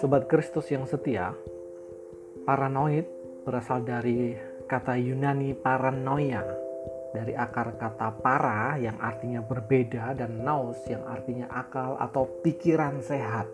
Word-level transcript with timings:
Sobat 0.00 0.24
Kristus 0.32 0.64
yang 0.72 0.88
setia, 0.88 1.36
paranoid 2.48 3.04
berasal 3.44 3.84
dari 3.84 4.32
kata 4.64 4.96
Yunani 4.96 5.52
paranoia, 5.52 6.40
dari 7.12 7.36
akar 7.36 7.76
kata 7.76 8.16
para 8.24 8.80
yang 8.80 8.96
artinya 8.96 9.44
berbeda 9.44 10.16
dan 10.16 10.40
nous 10.40 10.80
yang 10.88 11.04
artinya 11.04 11.52
akal 11.52 12.00
atau 12.00 12.40
pikiran 12.40 13.04
sehat. 13.04 13.52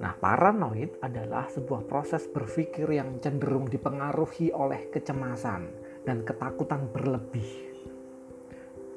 Nah, 0.00 0.16
paranoid 0.16 1.04
adalah 1.04 1.52
sebuah 1.52 1.84
proses 1.84 2.24
berpikir 2.32 2.88
yang 2.88 3.20
cenderung 3.20 3.68
dipengaruhi 3.68 4.56
oleh 4.56 4.88
kecemasan 4.88 5.68
dan 6.08 6.24
ketakutan 6.24 6.88
berlebih. 6.88 7.73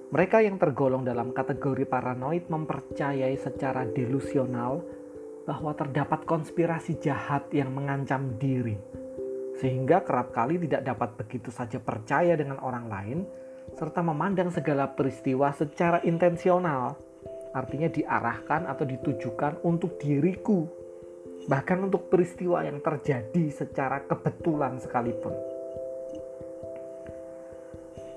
Mereka 0.07 0.39
yang 0.39 0.55
tergolong 0.55 1.03
dalam 1.03 1.35
kategori 1.35 1.83
paranoid 1.83 2.47
mempercayai 2.47 3.35
secara 3.35 3.83
delusional 3.83 4.79
bahwa 5.43 5.75
terdapat 5.75 6.23
konspirasi 6.23 6.95
jahat 7.03 7.51
yang 7.51 7.75
mengancam 7.75 8.39
diri, 8.39 8.79
sehingga 9.59 10.07
kerap 10.07 10.31
kali 10.31 10.63
tidak 10.63 10.87
dapat 10.87 11.09
begitu 11.19 11.51
saja 11.51 11.83
percaya 11.83 12.39
dengan 12.39 12.55
orang 12.63 12.87
lain, 12.87 13.19
serta 13.75 13.99
memandang 13.99 14.47
segala 14.47 14.87
peristiwa 14.95 15.51
secara 15.51 15.99
intensional, 16.07 16.95
artinya 17.51 17.91
diarahkan 17.91 18.63
atau 18.63 18.87
ditujukan 18.87 19.59
untuk 19.67 19.99
diriku, 19.99 20.71
bahkan 21.51 21.83
untuk 21.83 22.07
peristiwa 22.07 22.63
yang 22.63 22.79
terjadi 22.79 23.51
secara 23.51 24.07
kebetulan 24.07 24.79
sekalipun. 24.79 25.35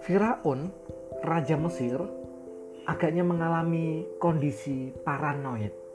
Firaun, 0.06 0.70
raja 1.24 1.56
Mesir, 1.60 2.00
agaknya 2.88 3.22
mengalami 3.22 4.04
kondisi 4.18 4.92
paranoid 5.04 5.90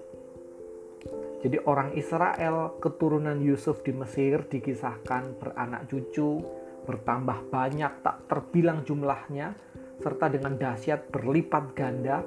jadi 1.45 1.61
orang 1.69 1.93
Israel 1.93 2.81
keturunan 2.81 3.37
Yusuf 3.37 3.85
di 3.85 3.93
Mesir 3.93 4.49
dikisahkan 4.49 5.37
beranak 5.37 5.85
cucu 5.85 6.41
bertambah 6.89 7.53
banyak 7.53 8.01
tak 8.01 8.25
terbilang 8.25 8.81
jumlahnya 8.81 9.53
serta 10.01 10.25
dengan 10.33 10.57
dahsyat 10.57 11.13
berlipat 11.13 11.77
ganda 11.77 12.25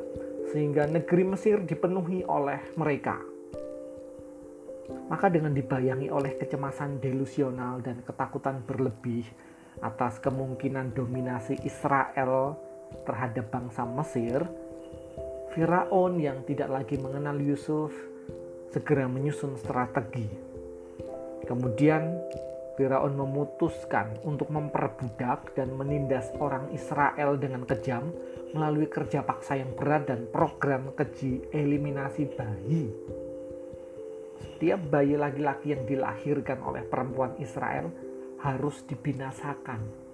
sehingga 0.55 0.87
negeri 0.87 1.35
Mesir 1.35 1.67
dipenuhi 1.67 2.23
oleh 2.31 2.62
mereka. 2.79 3.19
Maka 5.11 5.27
dengan 5.35 5.51
dibayangi 5.51 6.15
oleh 6.15 6.39
kecemasan 6.39 7.03
delusional 7.03 7.83
dan 7.83 8.07
ketakutan 8.07 8.62
berlebih 8.62 9.27
atas 9.83 10.23
kemungkinan 10.23 10.95
dominasi 10.95 11.59
Israel 11.67 12.55
terhadap 13.05 13.48
bangsa 13.48 13.83
Mesir, 13.89 14.44
Firaun 15.53 16.20
yang 16.20 16.44
tidak 16.44 16.69
lagi 16.70 17.00
mengenal 17.00 17.41
Yusuf 17.41 17.91
segera 18.69 19.08
menyusun 19.08 19.56
strategi. 19.56 20.28
Kemudian 21.48 22.20
Firaun 22.78 23.19
memutuskan 23.19 24.22
untuk 24.22 24.55
memperbudak 24.55 25.56
dan 25.59 25.75
menindas 25.75 26.31
orang 26.39 26.70
Israel 26.70 27.34
dengan 27.34 27.66
kejam 27.66 28.14
melalui 28.55 28.86
kerja 28.86 29.27
paksa 29.27 29.59
yang 29.59 29.75
berat 29.75 30.06
dan 30.06 30.31
program 30.31 30.94
keji 30.94 31.42
eliminasi 31.50 32.31
bayi. 32.39 32.86
Setiap 34.39 34.78
bayi 34.94 35.19
laki-laki 35.19 35.75
yang 35.75 35.83
dilahirkan 35.91 36.62
oleh 36.62 36.86
perempuan 36.86 37.34
Israel 37.42 37.91
harus 38.39 38.86
dibinasakan. 38.86 40.08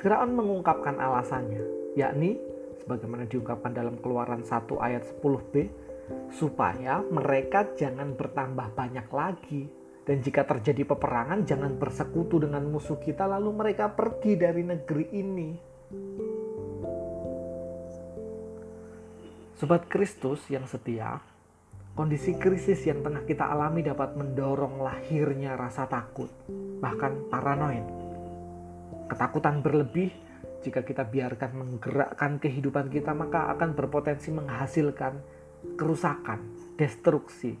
Firaun 0.00 0.32
mengungkapkan 0.32 0.96
alasannya, 0.96 1.92
yakni 1.92 2.40
sebagaimana 2.80 3.28
diungkapkan 3.28 3.76
dalam 3.76 4.00
Keluaran 4.00 4.40
1 4.40 4.80
ayat 4.80 5.04
10b, 5.04 5.54
supaya 6.32 7.04
mereka 7.04 7.68
jangan 7.76 8.16
bertambah 8.16 8.72
banyak 8.72 9.06
lagi. 9.12 9.68
Dan 10.00 10.24
jika 10.24 10.48
terjadi 10.48 10.88
peperangan, 10.88 11.44
jangan 11.44 11.76
bersekutu 11.76 12.40
dengan 12.40 12.64
musuh 12.64 12.96
kita, 12.96 13.28
lalu 13.28 13.52
mereka 13.52 13.92
pergi 13.92 14.40
dari 14.40 14.64
negeri 14.64 15.06
ini. 15.12 15.50
Sobat 19.60 19.84
Kristus 19.92 20.48
yang 20.48 20.64
setia, 20.64 21.20
kondisi 21.92 22.40
krisis 22.40 22.80
yang 22.88 23.04
tengah 23.04 23.28
kita 23.28 23.52
alami 23.52 23.84
dapat 23.84 24.16
mendorong 24.16 24.80
lahirnya 24.80 25.60
rasa 25.60 25.84
takut, 25.84 26.32
bahkan 26.80 27.28
paranoid. 27.28 27.99
Ketakutan 29.10 29.58
berlebih 29.58 30.14
jika 30.62 30.86
kita 30.86 31.02
biarkan 31.02 31.50
menggerakkan 31.58 32.38
kehidupan 32.38 32.92
kita, 32.94 33.10
maka 33.10 33.50
akan 33.50 33.74
berpotensi 33.74 34.30
menghasilkan 34.30 35.18
kerusakan, 35.74 36.40
destruksi. 36.78 37.58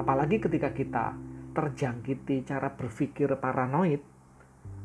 Apalagi 0.00 0.40
ketika 0.40 0.72
kita 0.72 1.14
terjangkiti 1.52 2.48
cara 2.48 2.72
berpikir 2.72 3.28
paranoid, 3.36 4.00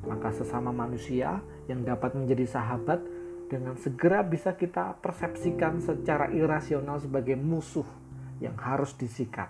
maka 0.03 0.36
sesama 0.36 0.75
manusia 0.75 1.40
yang 1.72 1.81
dapat 1.88 2.13
menjadi 2.13 2.59
sahabat 2.59 3.00
dengan 3.47 3.80
segera 3.80 4.22
bisa 4.28 4.59
kita 4.59 5.00
persepsikan 5.00 5.80
secara 5.80 6.28
irasional 6.36 7.00
sebagai 7.00 7.40
musuh 7.40 7.88
yang 8.44 8.59
harus 8.59 8.91
disikat. 9.00 9.47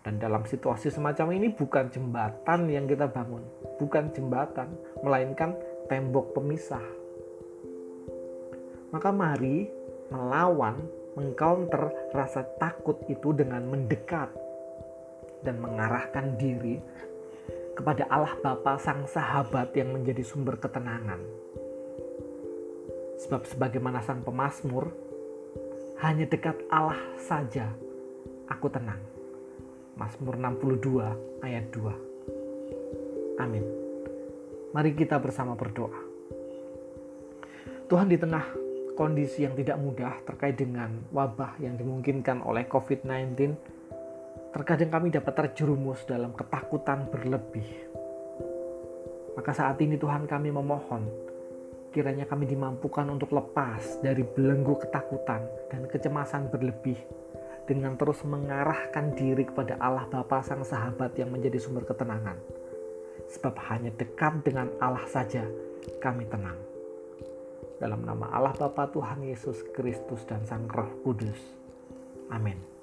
Dan 0.00 0.16
dalam 0.16 0.48
situasi 0.48 0.88
semacam 0.88 1.36
ini 1.36 1.52
bukan 1.52 1.92
jembatan 1.92 2.72
yang 2.72 2.88
kita 2.88 3.04
bangun, 3.04 3.44
bukan 3.76 4.08
jembatan, 4.16 4.72
melainkan 5.04 5.52
tembok 5.92 6.32
pemisah. 6.32 6.82
Maka 8.90 9.12
mari 9.12 9.68
melawan 10.08 10.80
mengcounter 11.14 12.10
rasa 12.16 12.48
takut 12.56 12.96
itu 13.12 13.36
dengan 13.36 13.60
mendekat 13.68 14.32
dan 15.44 15.60
mengarahkan 15.60 16.36
diri 16.40 16.80
kepada 17.76 18.08
Allah 18.08 18.34
Bapa 18.40 18.80
Sang 18.80 19.04
Sahabat 19.04 19.76
yang 19.76 19.92
menjadi 19.92 20.24
sumber 20.24 20.56
ketenangan. 20.56 21.20
Sebab 23.20 23.44
sebagaimana 23.44 24.00
Sang 24.00 24.24
Pemasmur, 24.24 24.88
hanya 26.00 26.24
dekat 26.24 26.56
Allah 26.72 26.96
saja 27.20 27.68
aku 28.48 28.72
tenang. 28.72 29.19
Mazmur 30.00 30.40
62 30.40 31.44
ayat 31.44 31.68
2. 31.76 33.36
Amin. 33.36 33.60
Mari 34.72 34.96
kita 34.96 35.20
bersama 35.20 35.52
berdoa. 35.52 36.00
Tuhan 37.84 38.08
di 38.08 38.16
tengah 38.16 38.48
kondisi 38.96 39.44
yang 39.44 39.52
tidak 39.52 39.76
mudah 39.76 40.24
terkait 40.24 40.56
dengan 40.56 40.88
wabah 41.12 41.60
yang 41.60 41.76
dimungkinkan 41.76 42.40
oleh 42.40 42.64
COVID-19, 42.64 43.52
terkadang 44.56 44.88
kami 44.88 45.12
dapat 45.12 45.36
terjerumus 45.36 46.00
dalam 46.08 46.32
ketakutan 46.32 47.04
berlebih. 47.12 47.68
Maka 49.36 49.52
saat 49.52 49.76
ini 49.84 50.00
Tuhan 50.00 50.24
kami 50.24 50.48
memohon, 50.48 51.04
kiranya 51.92 52.24
kami 52.24 52.48
dimampukan 52.48 53.04
untuk 53.04 53.36
lepas 53.36 54.00
dari 54.00 54.24
belenggu 54.24 54.80
ketakutan 54.80 55.44
dan 55.68 55.84
kecemasan 55.92 56.48
berlebih 56.48 56.96
dengan 57.70 57.94
terus 57.94 58.26
mengarahkan 58.26 59.14
diri 59.14 59.46
kepada 59.46 59.78
Allah 59.78 60.10
Bapa 60.10 60.42
Sang 60.42 60.66
Sahabat 60.66 61.14
yang 61.14 61.30
menjadi 61.30 61.62
sumber 61.62 61.86
ketenangan. 61.86 62.34
Sebab 63.30 63.54
hanya 63.70 63.94
dekat 63.94 64.42
dengan 64.42 64.74
Allah 64.82 65.06
saja 65.06 65.46
kami 66.02 66.26
tenang. 66.26 66.58
Dalam 67.78 68.02
nama 68.02 68.26
Allah 68.34 68.58
Bapa 68.58 68.90
Tuhan 68.90 69.22
Yesus 69.22 69.62
Kristus 69.70 70.26
dan 70.26 70.42
Sang 70.50 70.66
Roh 70.66 70.90
Kudus. 71.06 71.38
Amin. 72.34 72.79